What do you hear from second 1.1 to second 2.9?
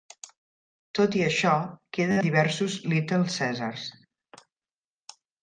i això, queden diversos